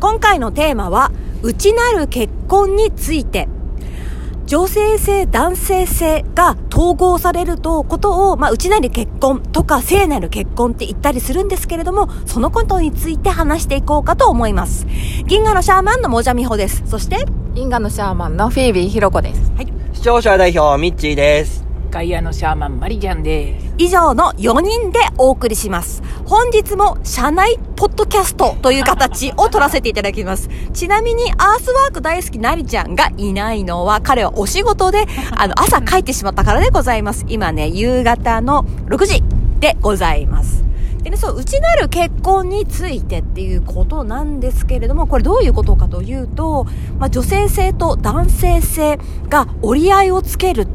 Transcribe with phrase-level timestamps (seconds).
[0.00, 1.10] 今回のテーマは、
[1.42, 3.48] 内なる結婚について。
[4.46, 14.86] 女性性、男性性が統合されると、ことを、まあ、内なる結婚とか聖なる結婚って言ったりするんですけれども、そのことについて話していこうかと思います。
[15.26, 16.82] 銀河のシャーマンのもじゃみほです。
[16.86, 19.52] そして、銀河のシャーマンのフィービーひろこです。
[19.56, 19.68] はい。
[19.92, 21.57] 視聴者代表、ミッチーです。
[21.90, 23.74] ガイアのシャーマンマリちゃんです。
[23.78, 26.02] 以上の4人でお送りします。
[26.26, 30.50] 本日も社内ポッドキャストという形を取らせていただきます。
[30.74, 35.06] ちなみにアースワーク大好きなりちゃんがいないのは彼はお仕事で、
[35.36, 37.24] あの、朝帰ってしまったからでございます。
[37.28, 39.22] 今ね、夕方の6時
[39.60, 40.68] でございます。
[41.02, 46.66] でね、そう、内なる結婚についてっていうことなんですけれども、これどういうことかというと、
[46.98, 48.98] まあ、女性性と男性性
[49.28, 50.66] が折り合いをつける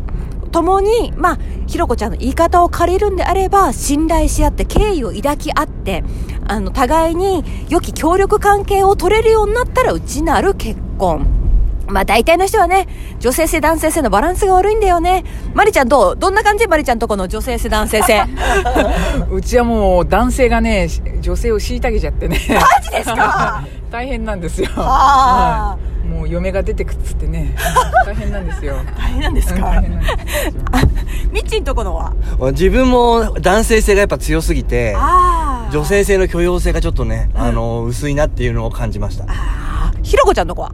[0.54, 6.06] 共に、まあ、ひろこちゃんの言い方を借りるんであれば、信頼し合って、敬意を抱き合って、
[6.48, 11.28] あの、互いに良き協力関係を取れるようになったら、内なる結婚。
[11.86, 12.88] まあ大体の人はね、
[13.20, 15.26] 女性性男性性のバランスが悪いんだよね。
[15.54, 16.16] まりちゃんどう？
[16.18, 16.66] どんな感じ？
[16.66, 18.24] まりちゃんとこの女性性男性性。
[19.30, 20.88] うちはもう男性がね、
[21.20, 22.40] 女性を虐げちゃってね。
[22.50, 23.66] マジですか？
[23.94, 24.70] 大変なんですよ。
[24.76, 26.08] あはい。
[26.08, 27.56] もう嫁が出てくっつってね。
[28.08, 28.74] 大変なんですよ。
[28.98, 29.68] 大変なんですうんか？
[29.68, 30.54] 大変なんですよ。
[31.32, 32.14] みっちんとこのは？
[32.54, 39.26] 自分も男性性がやっぱ強すぎて、あ女性性の許容性がちょっとね、あの、薄いなっていうのを感じました。
[40.02, 40.72] ひろこちゃんの子は？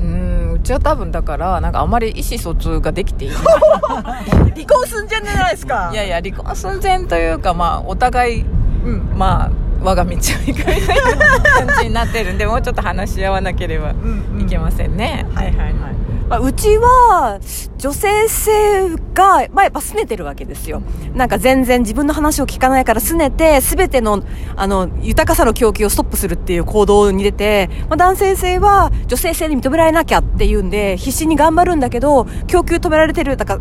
[0.00, 3.38] うーん、うちは多分だから、なんかあまり意思疎通ができていない。
[4.58, 5.90] 離婚すんじゃないですか。
[5.92, 8.44] いやいや、離婚寸前というか、まあ、お互い、
[8.84, 9.50] うん、まあ、
[9.82, 13.94] 我が道を行くみたいな感じになってるんで、もうちょっと話し合わなければ
[14.38, 15.26] いけませんね。
[15.34, 16.00] はいはいはい。
[16.30, 17.40] まあ、うちは、
[17.76, 20.80] 女性性が、まあ、やっぱ拗ねてるわけですよ。
[21.12, 24.22] なんか全然自分の話を聞かないから拗ねて、すべての、
[24.54, 33.60] あの、豊かさの供給をストップするっていう行動に出て、まあ、男性性は女性性に認められなきゃっていうんで、必死に頑張るんだけど、供給止められてる、だから、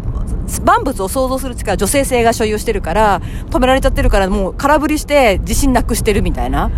[0.63, 6.71] 万物を想像する力、女性性が所有してるから、止められちゃってるから、もう空振りして自信なくしてるみたいな。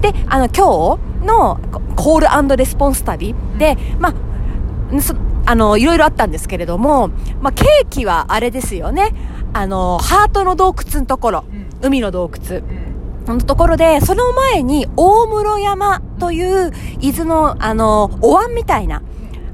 [0.00, 1.60] で、あの、今日の
[1.96, 5.14] コールレスポンス旅で、まあ、そ
[5.46, 7.08] あの、いろいろあったんですけれども、
[7.40, 9.14] まあ、ケーキはあれですよね。
[9.54, 11.44] あの、ハートの洞窟のところ、
[11.80, 12.62] 海の洞窟。
[13.34, 19.02] のところで、その前に大室山という伊豆の、あの、お椀みたいな、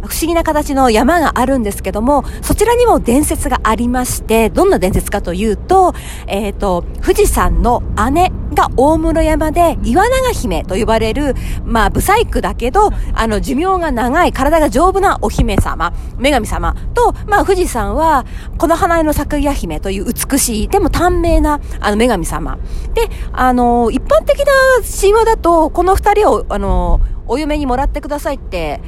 [0.06, 5.94] 不思議な形の山があるんですけども、そちらにも伝説がありまして、どんな伝説かというと、
[6.26, 7.82] えっ、と、富士山の
[8.12, 18.24] 姉が大室山で、岩長姫と呼ばれる、まあ、ブサイクだけど、あの、寿命が長い、体が丈夫なお姫様、女神様と、まあ、富士山は、
[18.58, 22.58] この花江の咲夜姫という美しい、でも短命な、あの、女神様。
[22.94, 24.52] で、あの、一般的な
[25.00, 28.80] 神話だと、この二人を、あの、お嫁にもらってくださいって、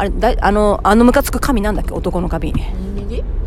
[0.00, 1.92] あれ、だ、あの、あのムカつく神なんだっけ？
[1.92, 2.54] 男の神。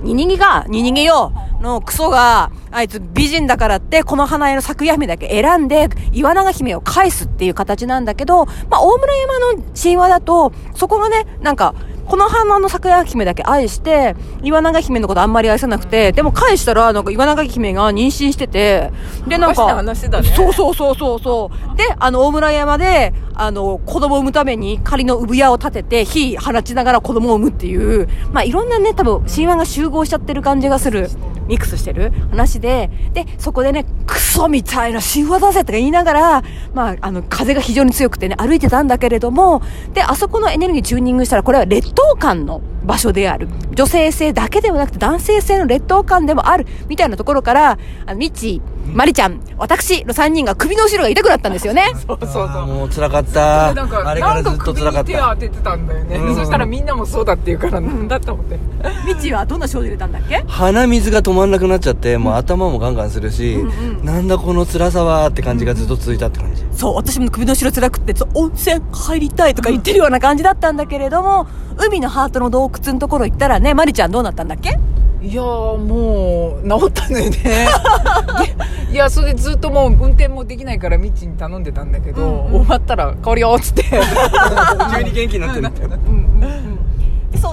[0.04, 0.38] ニニギ？
[0.38, 11.74] が、ニニギよのクソが、あいつ美人だからって、この花江の咲夜姫だけ選んで、岩永姫を返すっていう形なんだけど、まあ、大村山の神話だと、そこがね、なんか、
[12.08, 18.92] この花の咲夜姫だけ愛して、岩永姫のことあんまり愛さなくて、でも返したら、なんか岩永姫が妊娠してて、
[19.28, 21.78] で、なんか、話だねそうそうそうそうそう。
[21.78, 31.10] で、あの、大村山で、あの、子供を産むために仮の産屋を建てて、火放ちながら子供を産むっていう、まあ、いろんなね、多分、神話が集合しちゃってる感じがする、
[31.48, 36.44] ミックスしてる話で、で、そこでね、クソみたいな神話だぜとか言いながら、
[36.74, 39.62] まあ、あの、風が非常に強くてね、歩いてたんだけれども、
[39.94, 43.48] で、あそこのエネルギーチューニングしたら、これは劣等間の場所である。
[43.74, 51.86] 女性性だけではなくて男性性の劣等感でもある、みたいなところから、あの、ミッチー、マリちゃん、私の3人が首の後ろが痛くなったんですよね。
[52.06, 52.66] そうそうそう。
[52.68, 53.74] もう辛かった。
[53.74, 55.10] なんか、あれからずっと首辛かった。
[55.12, 56.16] に手当ててたんだよね。
[56.18, 58.60] うんそしたらみんなもそうだって言うから、なんだと思って。
[59.08, 60.44] ミッチーはどんな症状出たんだっけ？
[60.48, 63.58] 鼻水が止まんなくなっちゃって、もう頭もガンガンするし、
[64.04, 66.64] なんだこの辛さはって感じがずっと続いたって感じ。
[66.76, 71.48] そう、私も首の後ろ辛くって、そう温泉入りたいとか言ってるような感じだったんだけれども、
[71.78, 74.78] 海のハートの洞窟のところ行ったらね、マリちゃんどうなったんだっけ？
[75.22, 77.38] いやーもう治ったのよね。
[78.90, 83.84] でいやそれでずっともう運転もできないからミッチに頼んでたんだけど、終わったら「香りよ」っつって。
[84.98, 85.96] 急に元気になってるみたいな。
[85.98, 86.14] でそう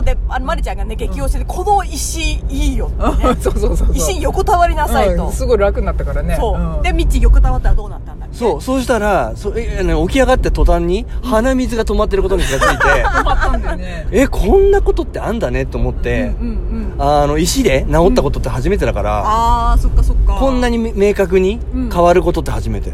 [0.05, 5.27] で、あの、マリちゃんがね、激推しで、この石いいよってね そうそうそうそう石に横たわりなさいと。
[5.27, 6.81] うんすごい楽になったからねそう。
[6.81, 8.37] んで、ミッチ横たわったらどうなったんだっけ？
[8.37, 17.03] そう、そうしたら、そえね起き上がって途端に鼻水が止まってることに気がついて、止まったんだよね え、こんなことってあんだねと思って、うんうん。
[17.03, 20.35] あの、石で治ったことって初めてだから、あー、そっかそっか。
[20.35, 21.59] こんなに明確に
[21.93, 22.91] 変わることって初めて。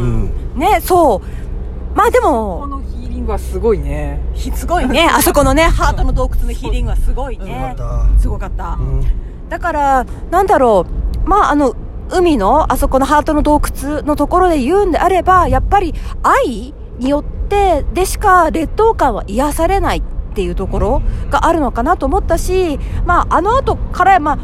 [0.00, 0.30] うん。
[0.56, 1.96] ね、そう。
[1.96, 2.79] まあでも、このヒーリ
[3.26, 4.18] はすごいね。
[4.54, 5.08] すごいね。
[5.10, 7.76] あそこのねハートの洞窟のヒーリングはすごいね。
[8.18, 9.04] すご かった、うん。
[9.48, 10.86] だからなんだろ
[11.24, 11.28] う。
[11.28, 11.74] まああの
[12.10, 20.02] 海のあそこのハートの洞窟のところで言うんであればやっぱり愛によってでしか劣等感は癒されないっ
[20.34, 24.38] ていうところがあるのかなと思ったしまああの後からまあ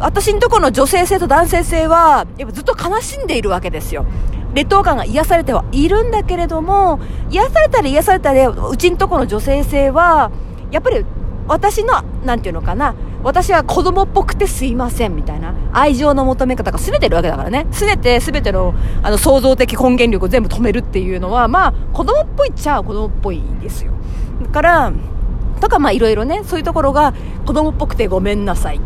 [0.00, 4.06] 私のところの女性性と男性性はやっぱずっと悲しんでいるわけですよ。
[4.54, 6.98] 劣等感が癒されてはいるんだけれども
[7.30, 10.32] 癒されたり癒されたりうちのところの女性性は
[10.72, 11.04] やっぱり
[11.46, 12.94] 私のなんていうのかな。
[13.22, 15.54] 私は子供っぽくてすいませんみたいな。
[15.74, 17.66] 愛情の求め方が拗ねてるわけだからね。
[17.70, 23.92] 拗ねて全てのあの創造的根源力を全部止めるっていうのはまあ子供っぽいっちゃ子供っぽいんですよ。
[24.42, 24.92] だから
[25.60, 27.12] とかまあいろいろねそういうところが
[27.44, 28.80] 子供っぽくてごめんなさい。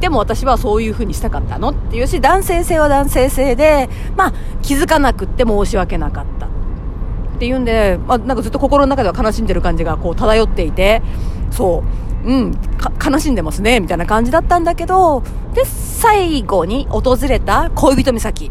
[0.00, 6.46] でも私はそういう風にしたかったのっていうし男性性は男性性でまあ気づかなくって申し訳なかった。
[6.46, 11.02] っていうんで、まあ、なんかずっと心の中では悲しんでる感じがこう漂っていて
[11.50, 12.08] そう。
[12.24, 12.58] うん
[13.04, 15.22] 悲しんでますねみたいな感じだったんだけど
[15.54, 18.50] で最後に訪れた恋人岬。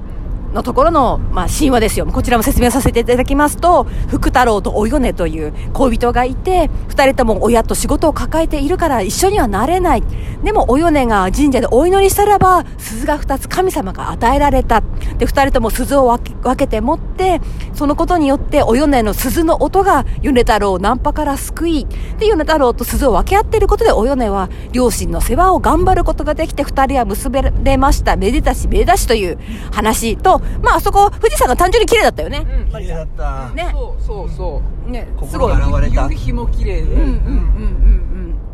[0.58, 2.06] のところの、まあ、神話ですよ。
[2.08, 10.04] こちらも説明させていただきますと、福太郎とお米という恋人がいて、二人とも親と仕事を抱えているから一緒にはなれない。
[10.44, 14.82] でもお米が神社でお祈りしたらば、鈴が二つ神様が与えられた。
[15.18, 17.40] で、二人とも鈴を分け分けて持って、
[17.74, 21.88] そのことによってお米の鈴の音が米太郎をナンパから救い、
[22.18, 28.16] で、米太郎と鈴を分け合っていることでお米は両親の世話を頑張ることができて二人は結べれました。
[28.16, 29.38] めでたしめでたしという
[29.72, 32.46] 話と、まああそこ富士山が単純に綺麗だったよね。
[32.46, 33.70] うん綺麗だったね。
[33.74, 35.58] そうそうそうね、す心ごい。
[35.58, 37.12] が現れた夕日も綺麗でうんうんうんうん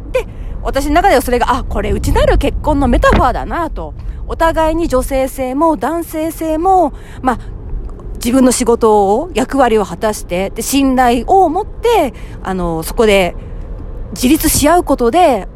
[0.05, 0.11] うん。
[0.11, 0.25] で、
[0.61, 3.93] 私の中ではそれが、あ、これ内なる結婚のメタファーだなと。
[4.25, 7.39] お互いに女性性も男性性も、まあ、
[8.15, 13.35] 自分の仕事を、役割を果たして、で、信頼を持って、あの、そこで
[14.13, 15.47] 自立し合うことで、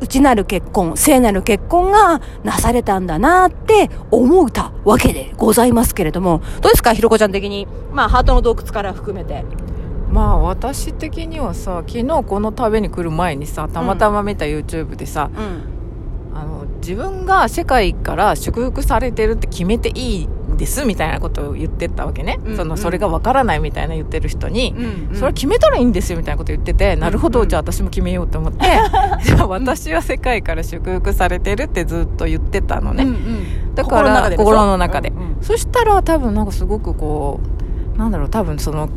[0.00, 7.66] 内なる結婚、聖なる結婚がなされたんだなって思うたわけでございますけれども、どうですか、ひろこちゃん的に？
[7.92, 9.44] まあ、ハートの洞窟から含めて。
[10.10, 16.38] まあ私的にはさ昨日この食べに来る前にさたまたま見た YouTube でさ、うん。
[16.38, 22.56] あの自分が世界から祝福されてるって決めていいんですみたいなことを言ってったわけね、うんうん。
[22.56, 28.66] そのそれがわからないみたいな言ってる人に、うんうんそれは決めたらいいんですよみたいなこと言ってて、なるほどうんじゃあ私も決めようと思って。
[29.24, 33.74] じゃあ私は世界から祝福されてるってずっと言ってたのね、うんうん。
[33.74, 35.42] だから心の中でうんうん。
[35.42, 37.40] そしたら多分なんかすごくこ
[37.94, 38.88] うなんだろう多分その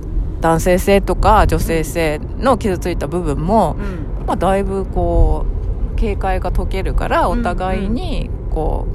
[0.42, 4.26] 男性性とか女性性の傷ついた部分も、うん。
[4.26, 5.46] まあ、だいぶこ
[5.94, 8.88] う警戒が解けるからうんお互いにこ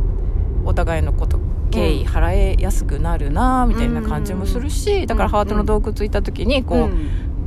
[0.64, 1.38] うお互いのこと
[1.74, 6.88] 敬意払えやすくなるなみたいな感じもするしだからハートの洞窟行った時にこ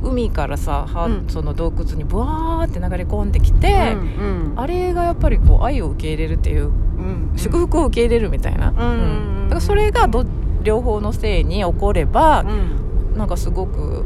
[0.02, 1.24] う海からさはうん。
[1.28, 10.24] その洞窟にブワーって流れ込んできてうんあれがやっぱりこう愛を受け入れるっていううん祝福を受け入れるみたいな、んうんだからそれがど
[10.62, 12.44] 両方のせいに起こればう、
[13.14, 13.16] ん。
[13.18, 14.04] なんかすごく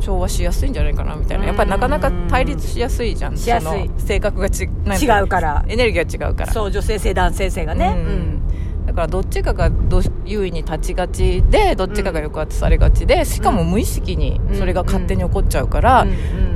[0.00, 1.46] 調和しやすいんじゃないかなみたいな。
[1.46, 4.68] やっぱりなかなか対立しやすいじゃんその性格がち違
[5.22, 5.64] うから。
[5.68, 6.52] エネルギーが違うから。
[6.52, 7.94] そう女性性男性性がね。
[7.96, 8.43] うん
[8.94, 16.06] だからどっちかがど優位に立ちがちでどっちかが抑圧されがちでしかも無意識にそれが勝手に起こっちゃうから、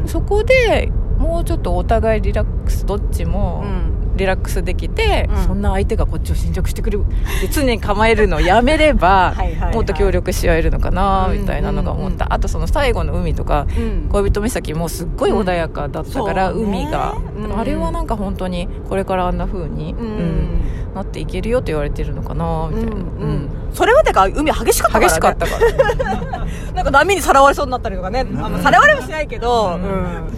[0.07, 5.45] そこでもうちょっとお互いリラックスどっちもうんリラックスできて、うん。
[5.45, 7.03] そんな相手がこっちを侵略してくる
[7.41, 14.09] で常に構えるのをやめれば はいもっと協力し合えるのかなみたいなのが思った、うんあとその最後の海とかうん。
[14.11, 17.59] 恋人岬もすっごい穏やかだったから、海が、うん。
[17.59, 20.07] あれはなんか本当にこれからあんな風に、うん。
[20.07, 20.61] うん
[20.95, 23.51] なっていけるよと言われてるのかなみたいな、うんうん。
[23.73, 25.09] それはてか海激しかったからね。
[25.09, 28.21] 激しかったから、 なんか波にさらわれそうになったりとかね。
[28.21, 30.29] あのさらわれはしないけどうん。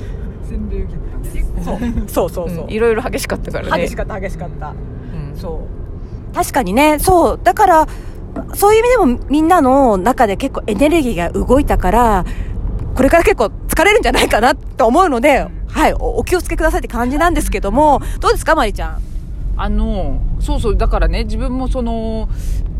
[0.46, 0.96] 洗礼受けてた。
[0.96, 0.99] ね
[1.64, 1.78] そう。
[2.08, 2.64] そうそうそう。
[2.64, 2.70] うん。
[2.70, 3.82] いろいろ激しかったからね。
[3.82, 4.68] 激しかった激しかった。
[4.68, 5.36] うん。
[5.36, 5.60] そ
[6.32, 6.34] う。
[6.34, 6.98] 確かにね。
[6.98, 7.40] そう。
[7.42, 7.86] だから
[8.54, 12.24] そういう意味でもみんなの中で結構エネルギーが動いたから
[12.94, 15.94] これから結構疲れるんじゃないかなと思うので、はい。
[15.94, 18.98] おお気をつけくださいって感じなんですけどもどうですかまりちゃん？
[19.56, 20.76] あのそうそう。
[20.76, 22.28] だからね自分もその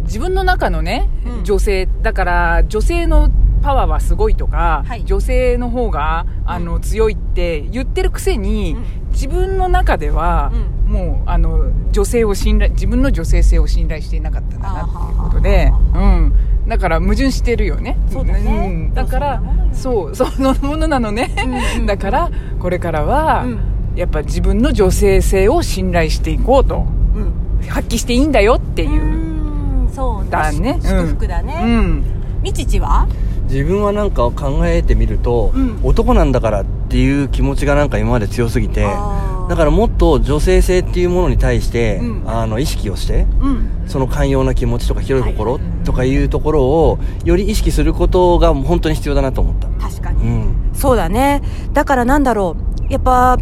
[0.05, 1.09] 自分の中のね、
[1.39, 1.45] うん。
[1.45, 3.31] 女性だから女性の
[3.62, 5.05] パワーはすごいとか、はい。
[5.05, 9.00] 女性の方があの、強いって言ってるくせに、うん。
[9.12, 16.35] 自分の中では、うもうあの女性を信頼自分の女性性を信頼していなかったんだなっていうことで、うん、
[16.67, 17.97] だから矛盾してるよね。
[18.11, 18.69] そうだね。
[18.69, 18.95] ん。
[18.95, 21.31] だからそうそのものなのね、
[21.79, 23.61] うん だからこれからは、うん。
[23.95, 27.69] やっぱ自分の女性性を信頼していこうとうん。
[27.69, 29.88] 発揮していいんだよっていう、うん。
[29.93, 30.79] そうだね。
[30.83, 32.05] 祝福だね、うん。
[32.43, 33.07] みちちは？
[33.50, 35.80] 自分はなんか考えてみると、うん。
[35.83, 42.30] 男なんだからっていう気持ちがなんか今まで強すぎてだからもっと女性性っていうものに対して、うん。
[42.30, 43.69] あの意識をしてうん。
[43.87, 45.62] その寛容な気持ちとか広い心はい。
[45.85, 49.69] とかいうところをより意識することが本当に必要だなと思った。
[49.85, 50.71] 確かに、うん。
[50.73, 51.42] そうだね。
[51.73, 52.57] だからなんだろ
[52.88, 52.92] う。
[52.92, 53.38] やっぱ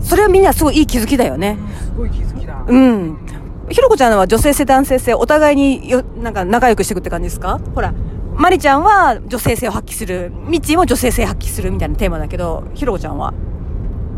[0.00, 1.56] それはみんなすごいいい気づきだよね。
[1.80, 2.64] すごい気づきだ。
[2.66, 3.18] うん。
[3.70, 7.58] ひろこちゃんは女性性男性性お互いによなんか仲良くしていくって感じですか？
[7.74, 7.94] ほら
[8.36, 10.32] まりちゃんは女性性を発揮する。
[10.46, 13.32] みっちーも女性性発揮するみたいなテーマだけどひろこちゃんは？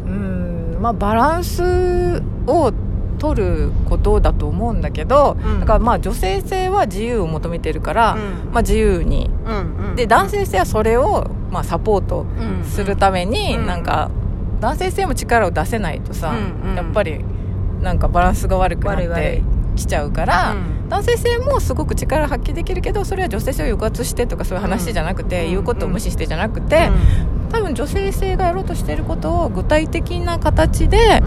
[0.06, 2.72] うんまあバランスを
[3.18, 5.60] 取ることだと思うんだけど、うん。
[5.60, 8.20] だからまあ女性性は自由を求めてるから、うん。
[8.52, 9.30] まあ自由に。
[9.46, 13.66] うんで男性性はそれをまあサポートうんするために、うん。
[13.66, 14.10] なんか
[14.60, 16.76] 男性性も力を出せないとさ、うんうん。
[16.76, 17.24] やっぱり
[17.80, 19.42] なんかバランスが悪くなって
[19.76, 20.88] きちゃうから、うん。
[20.88, 25.50] 男性性もすごく力発揮できるけどそれは女性性を抑圧してとかそういう話じゃなくて、うん。
[25.50, 26.90] 言うことを無視してじゃなくて、
[27.50, 31.22] 多分女性性がやろうとしてることを具体的な形で、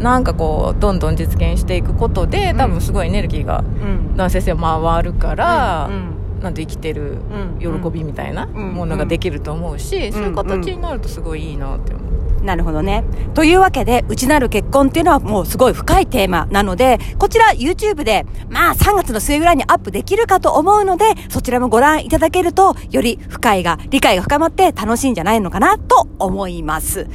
[0.00, 4.16] なんかこうどんどん実現していくことで多分すごいエネルギーがうん。
[4.16, 6.11] 男性性は回るから、うん
[6.42, 7.18] なんて生きてる
[7.60, 12.12] うん喜びみたいなうんものができると思うし、んそういう形になるとすごいいいなって思う。
[12.42, 13.04] なるほどね。
[13.34, 27.06] というわけで、内なる結婚っていうのはもうすごい深いテーマなので、こちら YouTube で、まあ3月の末ぐらいにアップできるかと思うので、そちらもご覧いただけると、より深いが、理解が深まって楽しいんじゃないのかなと思います。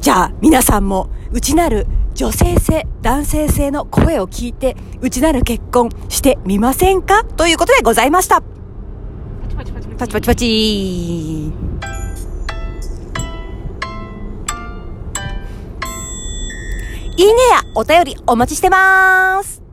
[0.00, 7.24] じゃあ皆さんも内なる女性性、男性性の声を聞いて、内なる結婚してみませんか？
[7.24, 8.40] ということでございました。
[9.56, 9.80] パチパ
[10.20, 11.48] チパチい
[17.16, 19.63] いねやお便りお待ちしてます。